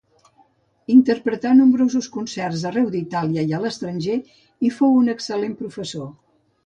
Interpretà 0.93 1.51
nombrosos 1.59 2.07
concerts 2.15 2.63
arreu 2.69 2.89
d'Itàlia 2.95 3.43
i 3.51 3.55
a 3.59 3.63
l'estranger 3.67 4.17
i 4.71 4.73
fou 4.79 4.97
un 5.03 5.13
excel·lent 5.15 5.55
professor. 5.61 6.09